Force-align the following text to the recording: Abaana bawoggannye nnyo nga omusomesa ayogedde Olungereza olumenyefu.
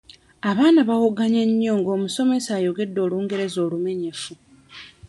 Abaana 0.49 0.79
bawoggannye 0.89 1.41
nnyo 1.49 1.73
nga 1.79 1.89
omusomesa 1.97 2.49
ayogedde 2.57 2.99
Olungereza 3.05 3.57
olumenyefu. 3.65 4.33